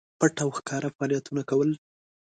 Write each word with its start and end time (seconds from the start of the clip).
پټ 0.19 0.35
او 0.43 0.49
ښکاره 0.57 0.89
فعالیتونه 0.95 1.41
کول. 1.49 1.69